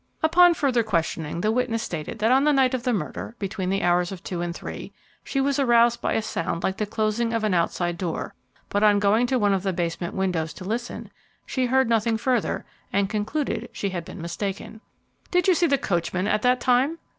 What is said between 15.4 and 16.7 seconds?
you see the coachman at that